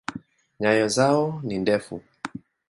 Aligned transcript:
Nyayo 0.59 0.87
zao 0.87 1.41
ni 1.45 1.55
ndefu. 1.63 1.95